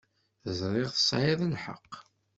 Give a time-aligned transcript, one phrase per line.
[0.59, 1.93] Ẓriɣ tesεiḍ lḥeqq.